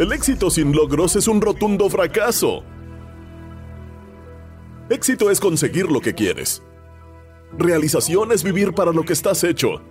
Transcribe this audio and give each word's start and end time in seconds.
El 0.00 0.14
éxito 0.14 0.48
sin 0.48 0.74
logros 0.74 1.14
es 1.14 1.28
un 1.28 1.42
rotundo 1.42 1.90
fracaso. 1.90 2.62
Éxito 4.88 5.30
es 5.30 5.38
conseguir 5.38 5.92
lo 5.92 6.00
que 6.00 6.14
quieres. 6.14 6.62
Realización 7.58 8.32
es 8.32 8.42
vivir 8.42 8.72
para 8.72 8.92
lo 8.92 9.02
que 9.02 9.12
estás 9.12 9.44
hecho. 9.44 9.82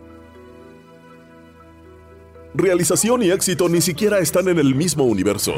Realización 2.56 3.22
y 3.22 3.30
éxito 3.30 3.70
ni 3.70 3.82
siquiera 3.82 4.18
están 4.18 4.48
en 4.48 4.58
el 4.58 4.74
mismo 4.74 5.04
universo. 5.04 5.54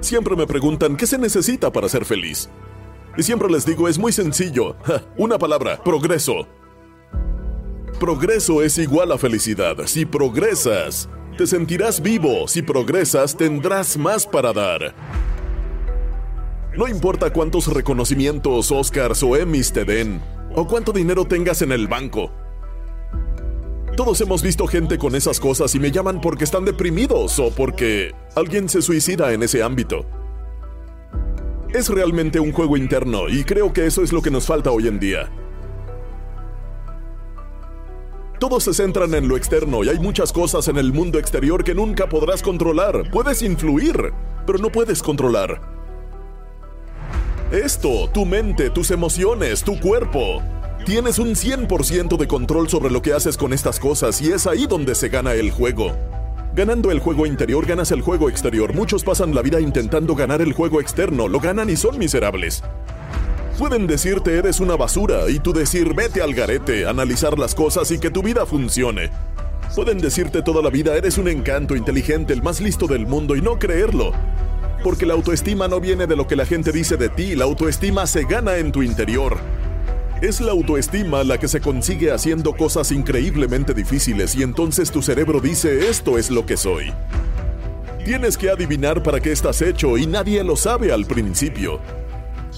Siempre 0.00 0.34
me 0.34 0.48
preguntan 0.48 0.96
qué 0.96 1.06
se 1.06 1.16
necesita 1.16 1.70
para 1.70 1.88
ser 1.88 2.04
feliz. 2.04 2.50
Y 3.16 3.22
siempre 3.22 3.48
les 3.48 3.64
digo, 3.64 3.86
es 3.86 3.96
muy 3.96 4.10
sencillo. 4.10 4.74
Una 5.16 5.38
palabra, 5.38 5.80
progreso. 5.84 6.48
Progreso 8.00 8.60
es 8.60 8.76
igual 8.78 9.12
a 9.12 9.18
felicidad. 9.18 9.76
Si 9.86 10.04
progresas, 10.04 11.08
te 11.42 11.46
sentirás 11.48 12.00
vivo. 12.00 12.46
Si 12.46 12.62
progresas, 12.62 13.36
tendrás 13.36 13.98
más 13.98 14.28
para 14.28 14.52
dar. 14.52 14.94
No 16.76 16.86
importa 16.86 17.32
cuántos 17.32 17.66
reconocimientos, 17.66 18.70
Oscars 18.70 19.24
o 19.24 19.36
Emmys 19.36 19.72
te 19.72 19.84
den, 19.84 20.20
o 20.54 20.68
cuánto 20.68 20.92
dinero 20.92 21.24
tengas 21.24 21.60
en 21.62 21.72
el 21.72 21.88
banco. 21.88 22.30
Todos 23.96 24.20
hemos 24.20 24.40
visto 24.40 24.68
gente 24.68 24.98
con 24.98 25.16
esas 25.16 25.40
cosas 25.40 25.74
y 25.74 25.80
me 25.80 25.90
llaman 25.90 26.20
porque 26.20 26.44
están 26.44 26.64
deprimidos 26.64 27.40
o 27.40 27.50
porque 27.50 28.14
alguien 28.36 28.68
se 28.68 28.80
suicida 28.80 29.32
en 29.32 29.42
ese 29.42 29.64
ámbito. 29.64 30.06
Es 31.74 31.88
realmente 31.88 32.38
un 32.38 32.52
juego 32.52 32.76
interno 32.76 33.28
y 33.28 33.42
creo 33.42 33.72
que 33.72 33.84
eso 33.86 34.04
es 34.04 34.12
lo 34.12 34.22
que 34.22 34.30
nos 34.30 34.46
falta 34.46 34.70
hoy 34.70 34.86
en 34.86 35.00
día. 35.00 35.28
Todos 38.42 38.64
se 38.64 38.74
centran 38.74 39.14
en 39.14 39.28
lo 39.28 39.36
externo 39.36 39.84
y 39.84 39.88
hay 39.88 40.00
muchas 40.00 40.32
cosas 40.32 40.66
en 40.66 40.76
el 40.76 40.92
mundo 40.92 41.16
exterior 41.20 41.62
que 41.62 41.76
nunca 41.76 42.08
podrás 42.08 42.42
controlar. 42.42 43.08
Puedes 43.12 43.40
influir, 43.40 44.12
pero 44.44 44.58
no 44.58 44.68
puedes 44.68 45.00
controlar. 45.00 45.60
Esto, 47.52 48.10
tu 48.12 48.26
mente, 48.26 48.68
tus 48.70 48.90
emociones, 48.90 49.62
tu 49.62 49.78
cuerpo. 49.78 50.42
Tienes 50.84 51.20
un 51.20 51.36
100% 51.36 52.16
de 52.16 52.26
control 52.26 52.68
sobre 52.68 52.90
lo 52.90 53.00
que 53.00 53.12
haces 53.12 53.36
con 53.36 53.52
estas 53.52 53.78
cosas 53.78 54.20
y 54.20 54.32
es 54.32 54.48
ahí 54.48 54.66
donde 54.66 54.96
se 54.96 55.08
gana 55.08 55.34
el 55.34 55.52
juego. 55.52 55.96
Ganando 56.52 56.90
el 56.90 56.98
juego 56.98 57.26
interior 57.26 57.64
ganas 57.64 57.92
el 57.92 58.00
juego 58.00 58.28
exterior. 58.28 58.74
Muchos 58.74 59.04
pasan 59.04 59.36
la 59.36 59.42
vida 59.42 59.60
intentando 59.60 60.16
ganar 60.16 60.42
el 60.42 60.52
juego 60.52 60.80
externo, 60.80 61.28
lo 61.28 61.38
ganan 61.38 61.70
y 61.70 61.76
son 61.76 61.96
miserables. 61.96 62.64
Pueden 63.58 63.86
decirte 63.86 64.38
eres 64.38 64.60
una 64.60 64.76
basura 64.76 65.28
y 65.28 65.38
tú 65.38 65.52
decir 65.52 65.94
vete 65.94 66.22
al 66.22 66.34
garete, 66.34 66.86
analizar 66.86 67.38
las 67.38 67.54
cosas 67.54 67.90
y 67.90 67.98
que 67.98 68.10
tu 68.10 68.22
vida 68.22 68.46
funcione. 68.46 69.10
Pueden 69.74 69.98
decirte 69.98 70.42
toda 70.42 70.62
la 70.62 70.70
vida 70.70 70.96
eres 70.96 71.18
un 71.18 71.28
encanto 71.28 71.76
inteligente, 71.76 72.32
el 72.32 72.42
más 72.42 72.60
listo 72.60 72.86
del 72.86 73.06
mundo 73.06 73.36
y 73.36 73.42
no 73.42 73.58
creerlo. 73.58 74.12
Porque 74.82 75.06
la 75.06 75.14
autoestima 75.14 75.68
no 75.68 75.80
viene 75.80 76.06
de 76.06 76.16
lo 76.16 76.26
que 76.26 76.34
la 76.34 76.46
gente 76.46 76.72
dice 76.72 76.96
de 76.96 77.08
ti, 77.08 77.36
la 77.36 77.44
autoestima 77.44 78.06
se 78.06 78.24
gana 78.24 78.56
en 78.56 78.72
tu 78.72 78.82
interior. 78.82 79.38
Es 80.22 80.40
la 80.40 80.52
autoestima 80.52 81.22
la 81.22 81.38
que 81.38 81.48
se 81.48 81.60
consigue 81.60 82.10
haciendo 82.10 82.54
cosas 82.54 82.90
increíblemente 82.90 83.74
difíciles 83.74 84.34
y 84.34 84.42
entonces 84.42 84.90
tu 84.90 85.02
cerebro 85.02 85.40
dice 85.40 85.88
esto 85.88 86.18
es 86.18 86.30
lo 86.30 86.46
que 86.46 86.56
soy. 86.56 86.92
Tienes 88.04 88.36
que 88.36 88.50
adivinar 88.50 89.02
para 89.02 89.20
qué 89.20 89.30
estás 89.30 89.62
hecho 89.62 89.96
y 89.98 90.06
nadie 90.06 90.42
lo 90.42 90.56
sabe 90.56 90.92
al 90.92 91.06
principio. 91.06 91.80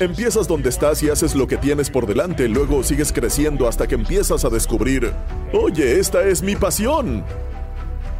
Empiezas 0.00 0.48
donde 0.48 0.70
estás 0.70 1.00
y 1.04 1.08
haces 1.08 1.36
lo 1.36 1.46
que 1.46 1.56
tienes 1.56 1.88
por 1.88 2.04
delante, 2.06 2.48
luego 2.48 2.82
sigues 2.82 3.12
creciendo 3.12 3.68
hasta 3.68 3.86
que 3.86 3.94
empiezas 3.94 4.44
a 4.44 4.50
descubrir, 4.50 5.12
oye, 5.52 6.00
esta 6.00 6.24
es 6.24 6.42
mi 6.42 6.56
pasión. 6.56 7.24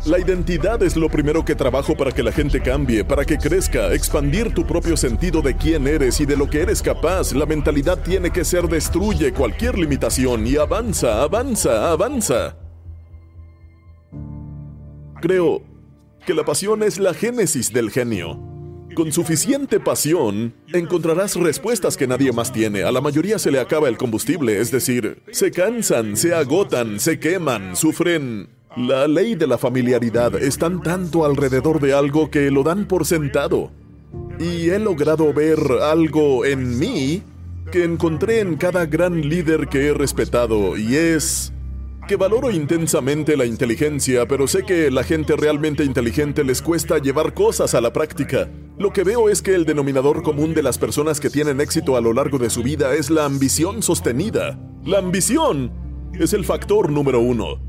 La 0.07 0.21
identidad 0.21 0.81
es 0.85 0.97
lo 0.97 1.09
primero 1.09 1.45
que 1.45 1.57
trabajo 1.57 1.97
para 1.97 2.12
que 2.12 2.23
la 2.23 2.31
gente 2.31 2.61
cambie, 2.61 3.05
para 3.05 3.25
que 3.25 3.39
crezca, 3.39 3.93
expandir 3.93 4.55
tu 4.55 4.65
propio 4.65 4.97
sentido 4.97 5.43
de 5.43 5.57
quién 5.57 5.89
eres 5.89 6.21
y 6.21 6.27
de 6.27 6.37
lo 6.37 6.49
que 6.49 6.61
eres 6.61 6.81
capaz. 6.81 7.33
La 7.33 7.47
mentalidad 7.47 7.99
tiene 8.03 8.31
que 8.31 8.45
ser 8.45 8.69
destruye 8.69 9.33
cualquier 9.33 9.77
limitación 9.77 10.47
y 10.47 10.56
avanza, 10.56 11.23
avanza, 11.23 11.91
avanza. 11.91 12.56
Creo 15.21 15.62
que 16.25 16.35
la 16.35 16.45
pasión 16.45 16.85
es 16.85 16.99
la 16.99 17.15
génesis 17.15 17.73
del 17.73 17.91
genio. 17.91 18.53
Con 18.94 19.10
suficiente 19.12 19.81
pasión, 19.81 20.55
encontrarás 20.72 21.37
respuestas 21.37 21.97
que 21.97 22.06
nadie 22.06 22.32
más 22.32 22.53
tiene. 22.53 22.84
A 22.84 22.93
la 22.93 23.00
mayoría 23.00 23.38
se 23.38 23.50
le 23.50 23.59
acaba 23.59 23.88
el 23.88 23.97
combustible, 23.97 24.60
es 24.60 24.71
decir, 24.71 25.22
se 25.32 25.50
cansan, 25.50 26.16
se 26.16 26.34
agotan, 26.34 27.00
se 27.00 27.19
queman, 27.19 27.77
sufren 27.77 28.49
la 28.77 29.06
ley 29.06 29.37
de 29.37 29.47
la 29.47 29.56
familiaridad 29.56 30.34
están 30.34 30.82
tanto 30.82 31.25
alrededor 31.25 31.81
de 31.81 31.94
algo 31.94 32.28
que 32.28 32.50
lo 32.50 32.65
dan 32.65 32.87
por 32.87 33.06
sentado. 33.06 33.71
Y 34.41 34.71
he 34.71 34.81
logrado 34.81 35.32
ver 35.32 35.59
algo 35.82 36.44
en 36.44 36.78
mí 36.78 37.22
que 37.71 37.84
encontré 37.84 38.41
en 38.41 38.56
cada 38.56 38.87
gran 38.87 39.28
líder 39.28 39.69
que 39.69 39.87
he 39.87 39.94
respetado 39.94 40.76
y 40.76 40.97
es 40.97 41.53
que 42.09 42.16
valoro 42.16 42.50
intensamente 42.50 43.37
la 43.37 43.47
inteligencia, 43.47 44.26
pero 44.26 44.47
sé 44.49 44.65
que 44.65 44.91
la 44.91 45.05
gente 45.05 45.37
realmente 45.37 45.84
inteligente 45.84 46.43
les 46.44 46.61
cuesta 46.61 46.99
llevar 46.99 47.32
cosas 47.32 47.75
a 47.75 47.81
la 47.81 47.93
práctica. 47.93 48.50
Lo 48.77 48.93
que 48.93 49.05
veo 49.05 49.29
es 49.29 49.41
que 49.41 49.55
el 49.55 49.65
denominador 49.65 50.25
común 50.25 50.53
de 50.53 50.62
las 50.62 50.79
personas 50.79 51.21
que 51.21 51.31
tienen 51.31 51.61
éxito 51.61 51.97
a 51.97 52.01
lo 52.01 52.12
largo 52.12 52.39
de 52.39 52.51
su 52.51 52.65
vida 52.65 52.95
es 52.95 53.09
la 53.09 53.25
ambición 53.25 53.83
sostenida. 53.83 54.59
La 54.85 54.99
ambición 54.99 55.71
es 56.19 56.33
el 56.33 56.45
factor 56.45 56.91
número 56.91 57.21
uno. 57.21 57.61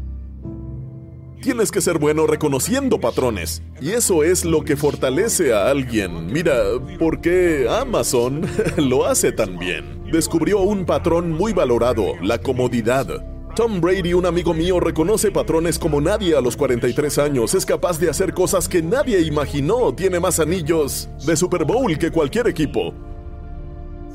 Tienes 1.44 1.70
que 1.70 1.82
ser 1.82 2.00
bueno 2.00 2.26
reconociendo 2.26 3.00
patrones. 3.00 3.62
Y 3.80 3.92
eso 3.92 4.24
es 4.24 4.46
lo 4.46 4.64
que 4.64 4.76
fortalece 4.76 5.54
a 5.54 5.70
alguien. 5.70 6.26
Mira, 6.34 6.56
¿por 6.98 7.22
qué 7.22 7.68
Amazon 7.70 8.42
lo 8.78 9.06
hace 9.06 9.32
tan 9.32 9.60
bien? 9.60 10.02
Descubrió 10.12 10.62
un 10.62 10.88
patrón 10.88 11.32
muy 11.32 11.54
valorado, 11.54 12.14
la 12.24 12.40
comodidad. 12.40 13.35
Tom 13.56 13.80
Brady, 13.80 14.14
un 14.14 14.26
amigo 14.26 14.54
mío, 14.54 14.82
reconoce 14.82 15.32
patrones 15.32 15.80
como 15.80 16.02
nadie 16.02 16.36
a 16.36 16.42
los 16.42 16.58
43 16.58 17.18
años. 17.20 17.54
Es 17.54 17.66
capaz 17.66 17.98
de 17.98 18.10
hacer 18.10 18.34
cosas 18.34 18.68
que 18.68 18.82
nadie 18.82 19.22
imaginó. 19.22 19.96
Tiene 19.96 20.20
más 20.20 20.42
anillos 20.42 21.08
de 21.26 21.38
Super 21.38 21.64
Bowl 21.64 21.98
que 21.98 22.12
cualquier 22.12 22.48
equipo. 22.48 22.94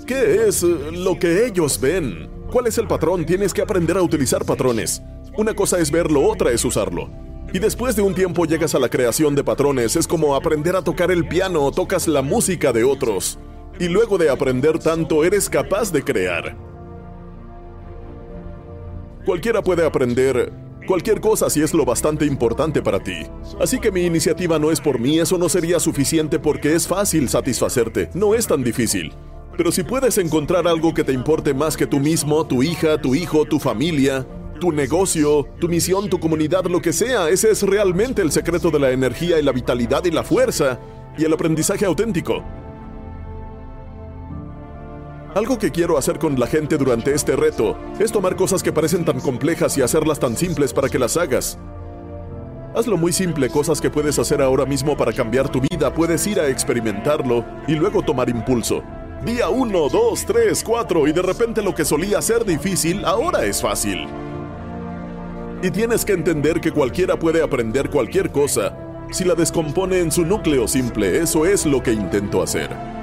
¿Qué 0.06 0.46
es 0.46 0.62
lo 0.62 1.18
que 1.18 1.46
ellos 1.46 1.80
ven? 1.80 2.28
¿Cuál 2.52 2.66
es 2.66 2.76
el 2.76 2.86
patrón? 2.86 3.24
Tienes 3.24 3.54
que 3.54 3.62
aprender 3.62 3.96
a 3.96 4.02
utilizar 4.02 4.44
patrones. 4.44 5.00
Una 5.38 5.54
cosa 5.54 5.78
es 5.78 5.90
verlo, 5.90 6.22
otra 6.22 6.50
es 6.50 6.62
usarlo. 6.62 7.08
Y 7.50 7.60
después 7.60 7.96
de 7.96 8.02
un 8.02 8.14
tiempo 8.14 8.44
llegas 8.44 8.74
a 8.74 8.78
la 8.78 8.90
creación 8.90 9.34
de 9.34 9.42
patrones, 9.42 9.96
es 9.96 10.06
como 10.06 10.36
aprender 10.36 10.76
a 10.76 10.82
tocar 10.82 11.10
el 11.10 11.26
piano, 11.26 11.70
tocas 11.70 12.08
la 12.08 12.20
música 12.20 12.74
de 12.74 12.84
otros. 12.84 13.38
Y 13.78 13.88
luego 13.88 14.18
de 14.18 14.28
aprender 14.28 14.78
tanto, 14.78 15.24
eres 15.24 15.48
capaz 15.48 15.90
de 15.90 16.02
crear. 16.02 16.69
Cualquiera 19.24 19.62
puede 19.62 19.84
aprender 19.84 20.50
cualquier 20.86 21.20
cosa 21.20 21.50
si 21.50 21.62
es 21.62 21.74
lo 21.74 21.84
bastante 21.84 22.24
importante 22.24 22.80
para 22.80 23.00
ti. 23.00 23.26
Así 23.60 23.78
que 23.78 23.92
mi 23.92 24.02
iniciativa 24.02 24.58
no 24.58 24.70
es 24.70 24.80
por 24.80 24.98
mí, 24.98 25.18
eso 25.18 25.36
no 25.36 25.48
sería 25.48 25.78
suficiente 25.78 26.38
porque 26.38 26.74
es 26.74 26.88
fácil 26.88 27.28
satisfacerte, 27.28 28.08
no 28.14 28.34
es 28.34 28.46
tan 28.46 28.64
difícil. 28.64 29.12
Pero 29.58 29.72
si 29.72 29.82
puedes 29.82 30.16
encontrar 30.16 30.66
algo 30.66 30.94
que 30.94 31.04
te 31.04 31.12
importe 31.12 31.52
más 31.52 31.76
que 31.76 31.86
tú 31.86 32.00
mismo, 32.00 32.46
tu 32.46 32.62
hija, 32.62 32.98
tu 32.98 33.14
hijo, 33.14 33.44
tu 33.44 33.58
familia, 33.58 34.26
tu 34.58 34.72
negocio, 34.72 35.46
tu 35.58 35.68
misión, 35.68 36.08
tu 36.08 36.18
comunidad, 36.18 36.64
lo 36.64 36.80
que 36.80 36.94
sea. 36.94 37.28
Ese 37.28 37.50
es 37.50 37.62
realmente 37.62 38.22
el 38.22 38.32
secreto 38.32 38.70
de 38.70 38.78
la 38.78 38.90
energía 38.90 39.38
y 39.38 39.42
la 39.42 39.52
vitalidad 39.52 40.04
y 40.06 40.10
la 40.10 40.22
fuerza 40.22 40.80
y 41.18 41.24
el 41.24 41.32
aprendizaje 41.32 41.84
auténtico. 41.84 42.42
Algo 45.34 45.60
que 45.60 45.70
quiero 45.70 45.96
hacer 45.96 46.18
con 46.18 46.40
la 46.40 46.48
gente 46.48 46.76
durante 46.76 47.14
este 47.14 47.36
reto 47.36 47.78
es 48.00 48.10
tomar 48.10 48.34
cosas 48.34 48.64
que 48.64 48.72
parecen 48.72 49.04
tan 49.04 49.20
complejas 49.20 49.78
y 49.78 49.82
hacerlas 49.82 50.18
tan 50.18 50.36
simples 50.36 50.72
para 50.72 50.88
que 50.88 50.98
las 50.98 51.16
hagas. 51.16 51.56
Hazlo 52.74 52.96
muy 52.96 53.12
simple, 53.12 53.48
cosas 53.48 53.80
que 53.80 53.90
puedes 53.90 54.18
hacer 54.18 54.42
ahora 54.42 54.66
mismo 54.66 54.96
para 54.96 55.12
cambiar 55.12 55.48
tu 55.48 55.60
vida, 55.60 55.94
puedes 55.94 56.26
ir 56.26 56.40
a 56.40 56.48
experimentarlo 56.48 57.44
y 57.68 57.76
luego 57.76 58.02
tomar 58.02 58.28
impulso. 58.28 58.82
Día 59.24 59.48
1, 59.50 59.88
2, 59.88 60.24
3, 60.26 60.64
4 60.64 61.06
y 61.06 61.12
de 61.12 61.22
repente 61.22 61.62
lo 61.62 61.76
que 61.76 61.84
solía 61.84 62.20
ser 62.20 62.44
difícil 62.44 63.04
ahora 63.04 63.44
es 63.44 63.62
fácil. 63.62 64.08
Y 65.62 65.70
tienes 65.70 66.04
que 66.04 66.12
entender 66.12 66.60
que 66.60 66.72
cualquiera 66.72 67.16
puede 67.16 67.40
aprender 67.40 67.88
cualquier 67.88 68.30
cosa 68.30 68.76
si 69.12 69.22
la 69.24 69.36
descompone 69.36 70.00
en 70.00 70.10
su 70.10 70.24
núcleo 70.24 70.66
simple. 70.66 71.20
Eso 71.20 71.46
es 71.46 71.66
lo 71.66 71.82
que 71.82 71.92
intento 71.92 72.42
hacer. 72.42 72.99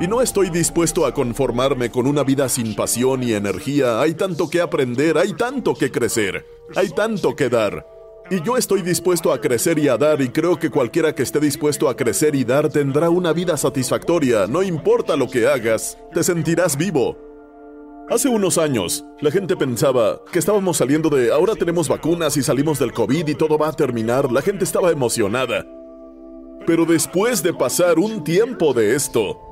Y 0.00 0.08
no 0.08 0.22
estoy 0.22 0.48
dispuesto 0.48 1.04
a 1.04 1.12
conformarme 1.12 1.90
con 1.90 2.06
una 2.06 2.24
vida 2.24 2.48
sin 2.48 2.74
pasión 2.74 3.22
y 3.22 3.34
energía. 3.34 4.00
Hay 4.00 4.14
tanto 4.14 4.48
que 4.48 4.62
aprender, 4.62 5.18
hay 5.18 5.34
tanto 5.34 5.74
que 5.74 5.92
crecer, 5.92 6.46
hay 6.74 6.88
tanto 6.88 7.36
que 7.36 7.50
dar. 7.50 7.86
Y 8.30 8.40
yo 8.42 8.56
estoy 8.56 8.80
dispuesto 8.80 9.30
a 9.30 9.42
crecer 9.42 9.78
y 9.78 9.88
a 9.88 9.98
dar 9.98 10.22
y 10.22 10.30
creo 10.30 10.58
que 10.58 10.70
cualquiera 10.70 11.14
que 11.14 11.22
esté 11.22 11.38
dispuesto 11.38 11.86
a 11.86 11.96
crecer 11.96 12.34
y 12.34 12.44
dar 12.44 12.70
tendrá 12.70 13.10
una 13.10 13.34
vida 13.34 13.58
satisfactoria. 13.58 14.46
No 14.46 14.62
importa 14.62 15.16
lo 15.16 15.28
que 15.28 15.46
hagas, 15.46 15.98
te 16.14 16.22
sentirás 16.22 16.78
vivo. 16.78 17.18
Hace 18.08 18.30
unos 18.30 18.56
años, 18.56 19.04
la 19.20 19.30
gente 19.30 19.54
pensaba 19.54 20.22
que 20.32 20.38
estábamos 20.38 20.78
saliendo 20.78 21.10
de 21.10 21.30
ahora 21.30 21.54
tenemos 21.56 21.88
vacunas 21.88 22.38
y 22.38 22.42
salimos 22.42 22.78
del 22.78 22.94
COVID 22.94 23.28
y 23.28 23.34
todo 23.34 23.58
va 23.58 23.68
a 23.68 23.72
terminar. 23.72 24.32
La 24.32 24.40
gente 24.40 24.64
estaba 24.64 24.90
emocionada. 24.90 25.66
Pero 26.66 26.86
después 26.86 27.42
de 27.42 27.52
pasar 27.52 27.98
un 27.98 28.24
tiempo 28.24 28.72
de 28.72 28.94
esto, 28.94 29.49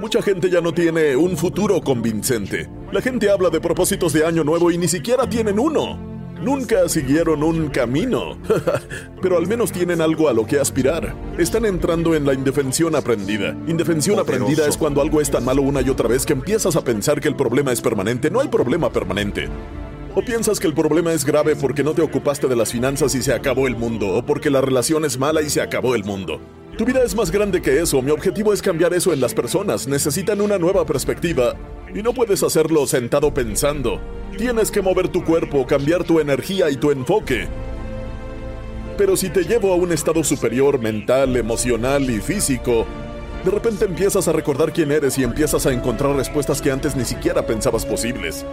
Mucha 0.00 0.22
gente 0.22 0.48
ya 0.48 0.60
no 0.60 0.72
tiene 0.72 1.14
un 1.16 1.36
futuro 1.36 1.80
convincente. 1.80 2.68
La 2.92 3.02
gente 3.02 3.30
habla 3.30 3.50
de 3.50 3.60
propósitos 3.60 4.12
de 4.12 4.24
año 4.24 4.42
nuevo 4.42 4.70
y 4.70 4.78
ni 4.78 4.88
siquiera 4.88 5.28
tienen 5.28 5.58
uno. 5.58 5.98
Nunca 6.40 6.88
siguieron 6.88 7.42
un 7.44 7.68
camino, 7.68 8.36
pero 9.22 9.36
al 9.36 9.46
menos 9.46 9.70
tienen 9.70 10.00
algo 10.00 10.28
a 10.28 10.32
lo 10.32 10.44
que 10.44 10.58
aspirar. 10.58 11.14
Están 11.38 11.66
entrando 11.66 12.16
en 12.16 12.26
la 12.26 12.34
indefensión 12.34 12.96
aprendida. 12.96 13.50
Indefensión 13.68 14.18
aprendida 14.18 14.66
es 14.66 14.76
cuando 14.76 15.02
algo 15.02 15.20
es 15.20 15.30
tan 15.30 15.44
malo 15.44 15.62
una 15.62 15.82
y 15.82 15.90
otra 15.90 16.08
vez 16.08 16.26
que 16.26 16.32
empiezas 16.32 16.74
a 16.74 16.82
pensar 16.82 17.20
que 17.20 17.28
el 17.28 17.36
problema 17.36 17.70
es 17.70 17.80
permanente. 17.80 18.30
No 18.30 18.40
hay 18.40 18.48
problema 18.48 18.90
permanente. 18.90 19.48
O 20.16 20.22
piensas 20.22 20.58
que 20.58 20.66
el 20.66 20.74
problema 20.74 21.12
es 21.12 21.24
grave 21.24 21.54
porque 21.54 21.84
no 21.84 21.92
te 21.92 22.02
ocupaste 22.02 22.48
de 22.48 22.56
las 22.56 22.72
finanzas 22.72 23.14
y 23.14 23.22
se 23.22 23.32
acabó 23.32 23.66
el 23.66 23.76
mundo, 23.76 24.08
o 24.08 24.26
porque 24.26 24.50
la 24.50 24.60
relación 24.60 25.04
es 25.04 25.18
mala 25.18 25.42
y 25.42 25.50
se 25.50 25.60
acabó 25.60 25.94
el 25.94 26.02
mundo. 26.02 26.40
Tu 26.76 26.86
vida 26.86 27.02
es 27.04 27.14
más 27.14 27.30
grande 27.30 27.60
que 27.60 27.80
eso. 27.80 28.00
Mi 28.00 28.10
objetivo 28.10 28.52
es 28.52 28.62
cambiar 28.62 28.94
eso 28.94 29.12
en 29.12 29.20
las 29.20 29.34
personas. 29.34 29.86
Necesitan 29.86 30.40
una 30.40 30.56
nueva 30.56 30.86
perspectiva. 30.86 31.54
Y 31.94 32.02
no 32.02 32.14
puedes 32.14 32.42
hacerlo 32.42 32.86
sentado 32.86 33.34
pensando. 33.34 34.00
Tienes 34.38 34.70
que 34.70 34.80
mover 34.80 35.08
tu 35.08 35.22
cuerpo, 35.22 35.66
cambiar 35.66 36.04
tu 36.04 36.18
energía 36.18 36.70
y 36.70 36.76
tu 36.76 36.90
enfoque. 36.90 37.46
Pero 38.96 39.18
si 39.18 39.28
te 39.28 39.44
llevo 39.44 39.70
a 39.72 39.76
un 39.76 39.92
estado 39.92 40.24
superior 40.24 40.78
mental, 40.78 41.36
emocional 41.36 42.08
y 42.08 42.20
físico, 42.20 42.86
de 43.44 43.50
repente 43.50 43.84
empiezas 43.84 44.26
a 44.28 44.32
recordar 44.32 44.72
quién 44.72 44.92
eres 44.92 45.18
y 45.18 45.24
empiezas 45.24 45.66
a 45.66 45.72
encontrar 45.72 46.16
respuestas 46.16 46.62
que 46.62 46.70
antes 46.70 46.96
ni 46.96 47.04
siquiera 47.04 47.44
pensabas 47.44 47.84
posibles. 47.84 48.46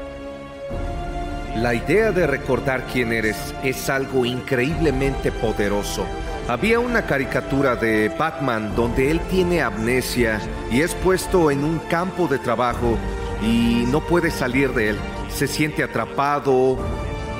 La 1.56 1.74
idea 1.74 2.12
de 2.12 2.28
recordar 2.28 2.86
quién 2.92 3.14
eres 3.14 3.38
es 3.64 3.90
algo 3.90 4.26
increíblemente 4.26 5.32
poderoso. 5.32 6.06
Había 6.50 6.80
una 6.80 7.06
caricatura 7.06 7.76
de 7.76 8.10
Batman 8.10 8.74
donde 8.76 9.12
él 9.12 9.22
tiene 9.30 9.62
amnesia 9.62 10.42
y 10.72 10.82
es 10.82 10.96
puesto 10.96 11.52
en 11.52 11.64
un 11.64 11.78
campo 11.78 12.28
de 12.28 12.40
trabajo 12.40 12.98
y 13.44 13.86
no 13.92 14.02
puede 14.02 14.32
salir 14.32 14.74
de 14.74 14.90
él. 14.90 14.98
Se 15.30 15.46
siente 15.46 15.84
atrapado, 15.84 16.80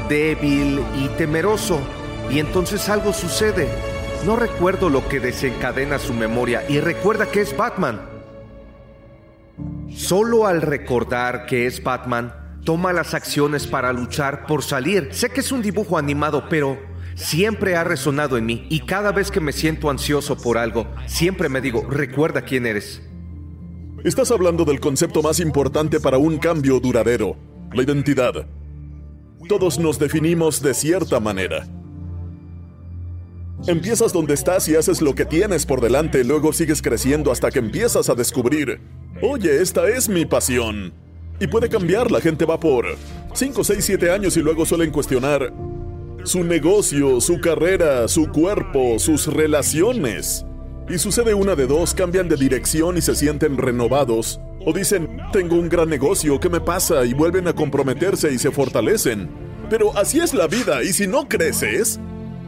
débil 0.08 0.84
y 0.96 1.08
temeroso. 1.18 1.80
Y 2.30 2.38
entonces 2.38 2.88
algo 2.88 3.12
sucede. 3.12 3.68
No 4.28 4.36
recuerdo 4.36 4.90
lo 4.90 5.10
que 5.10 5.20
desencadena 5.20 5.98
su 5.98 6.14
memoria 6.14 6.64
y 6.70 6.80
recuerda 6.80 7.26
que 7.26 7.42
es 7.42 7.58
Batman. 7.58 8.02
Solo 9.92 10.46
al 10.46 10.62
recordar 10.62 11.48
que 11.48 11.66
es 11.66 11.82
Batman, 11.82 12.32
toma 12.64 12.94
las 12.94 13.16
acciones 13.16 13.66
para 13.66 13.92
luchar 13.92 14.46
por 14.46 14.62
salir. 14.62 15.10
Sé 15.14 15.32
que 15.32 15.40
es 15.40 15.52
un 15.52 15.64
dibujo 15.64 15.98
animado, 15.98 16.44
pero 16.48 16.78
siempre 17.16 17.76
ha 17.76 17.84
resonado 17.84 18.38
en 18.38 18.46
mí 18.46 18.68
y 18.70 18.82
cada 18.82 19.12
vez 19.12 19.32
que 19.32 19.40
me 19.40 19.52
siento 19.52 19.90
ansioso 19.90 20.38
por 20.38 20.58
algo, 20.58 20.88
siempre 21.06 21.50
me 21.50 21.62
digo, 21.62 21.86
recuerda 21.90 22.42
quién 22.42 22.66
eres. 22.66 23.02
Estás 24.04 24.32
hablando 24.32 24.64
del 24.64 24.80
concepto 24.80 25.22
más 25.22 25.40
importante 25.40 26.00
para 26.00 26.18
un 26.18 26.38
cambio 26.38 26.80
duradero, 26.80 27.36
la 27.74 27.84
identidad. 27.84 28.48
Todos 29.48 29.78
nos 29.78 30.00
definimos 30.00 30.62
de 30.62 30.74
cierta 30.74 31.20
manera. 31.20 31.68
Empiezas 33.68 34.14
donde 34.14 34.36
estás 34.36 34.70
y 34.70 34.76
haces 34.76 35.02
lo 35.02 35.16
que 35.16 35.26
tienes 35.26 35.66
por 35.66 35.82
delante, 35.82 36.24
luego 36.24 36.54
sigues 36.54 36.82
creciendo 36.82 37.30
hasta 37.32 37.52
que 37.52 37.60
empiezas 37.60 38.10
a 38.10 38.16
descubrir, 38.16 38.80
oye, 39.22 39.62
esta 39.62 39.90
es 39.90 40.08
mi 40.08 40.26
pasión. 40.26 40.94
Y 41.42 41.48
puede 41.48 41.68
cambiar, 41.68 42.10
la 42.10 42.22
gente 42.22 42.46
va 42.46 42.60
por 42.60 42.86
5, 43.34 43.64
6, 43.64 43.84
7 43.84 44.12
años 44.12 44.38
y 44.38 44.42
luego 44.42 44.66
suelen 44.66 44.92
cuestionar, 44.92 45.54
su 46.24 46.44
negocio, 46.44 47.22
su 47.22 47.40
carrera, 47.40 48.08
su 48.08 48.30
cuerpo, 48.30 49.00
sus 49.00 49.28
relaciones. 49.28 50.46
Y 50.90 50.98
sucede 50.98 51.34
una 51.34 51.56
de 51.56 51.68
dos, 51.68 51.94
cambian 51.94 52.28
de 52.30 52.36
dirección 52.36 52.98
y 52.98 53.02
se 53.02 53.16
sienten 53.16 53.58
renovados. 53.58 54.40
O 54.66 54.74
dicen, 54.74 55.22
tengo 55.32 55.56
un 55.56 55.70
gran 55.70 55.90
negocio, 55.90 56.40
¿qué 56.40 56.50
me 56.50 56.60
pasa? 56.60 57.06
Y 57.06 57.14
vuelven 57.14 57.48
a 57.48 57.54
comprometerse 57.54 58.34
y 58.34 58.38
se 58.38 58.52
fortalecen. 58.52 59.30
Pero 59.70 59.96
así 59.98 60.20
es 60.20 60.34
la 60.34 60.48
vida, 60.48 60.84
y 60.84 60.94
si 60.94 61.08
no 61.08 61.28
creces, 61.30 62.00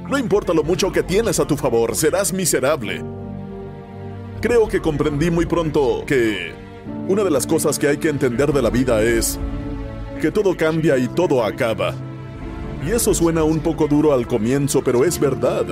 no 0.09 0.17
importa 0.17 0.53
lo 0.53 0.63
mucho 0.63 0.91
que 0.91 1.03
tienes 1.03 1.39
a 1.39 1.45
tu 1.45 1.55
favor, 1.55 1.95
serás 1.95 2.33
miserable. 2.33 3.03
Creo 4.41 4.67
que 4.67 4.81
comprendí 4.81 5.29
muy 5.29 5.45
pronto 5.45 6.03
que 6.05 6.51
una 7.07 7.23
de 7.23 7.31
las 7.31 7.45
cosas 7.45 7.77
que 7.77 7.87
hay 7.87 7.97
que 7.97 8.09
entender 8.09 8.51
de 8.51 8.61
la 8.61 8.71
vida 8.71 9.01
es 9.03 9.39
que 10.19 10.31
todo 10.31 10.57
cambia 10.57 10.97
y 10.97 11.07
todo 11.07 11.45
acaba. 11.45 11.93
Y 12.83 12.91
eso 12.91 13.13
suena 13.13 13.43
un 13.43 13.59
poco 13.59 13.87
duro 13.87 14.13
al 14.13 14.27
comienzo, 14.27 14.83
pero 14.83 15.05
es 15.05 15.19
verdad. 15.19 15.65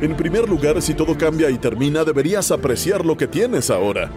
En 0.00 0.16
primer 0.16 0.48
lugar, 0.48 0.82
si 0.82 0.92
todo 0.92 1.16
cambia 1.16 1.48
y 1.50 1.56
termina, 1.56 2.04
deberías 2.04 2.50
apreciar 2.50 3.06
lo 3.06 3.16
que 3.16 3.26
tienes 3.26 3.70
ahora. 3.70 4.10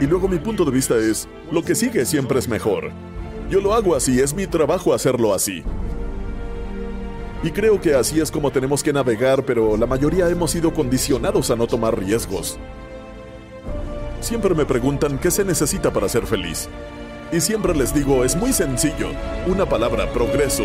Y 0.00 0.06
luego 0.06 0.28
mi 0.28 0.38
punto 0.38 0.64
de 0.64 0.70
vista 0.70 0.96
es, 0.96 1.28
lo 1.50 1.62
que 1.62 1.74
sigue 1.74 2.06
siempre 2.06 2.38
es 2.38 2.48
mejor. 2.48 2.90
Yo 3.50 3.60
lo 3.60 3.74
hago 3.74 3.94
así, 3.94 4.20
es 4.20 4.32
mi 4.32 4.46
trabajo 4.46 4.94
hacerlo 4.94 5.34
así. 5.34 5.62
Y 7.42 7.50
creo 7.50 7.80
que 7.80 7.94
así 7.94 8.20
es 8.20 8.30
como 8.30 8.50
tenemos 8.50 8.82
que 8.82 8.92
navegar, 8.92 9.44
pero 9.44 9.76
la 9.76 9.86
mayoría 9.86 10.28
hemos 10.28 10.52
sido 10.52 10.72
condicionados 10.72 11.50
a 11.50 11.56
no 11.56 11.66
tomar 11.66 11.98
riesgos. 11.98 12.58
Siempre 14.20 14.54
me 14.54 14.64
preguntan 14.64 15.18
qué 15.18 15.30
se 15.30 15.44
necesita 15.44 15.92
para 15.92 16.08
ser 16.08 16.26
feliz. 16.26 16.68
Y 17.32 17.40
siempre 17.40 17.74
les 17.74 17.94
digo, 17.94 18.24
es 18.24 18.36
muy 18.36 18.52
sencillo, 18.52 19.08
una 19.46 19.66
palabra, 19.66 20.10
progreso. 20.12 20.64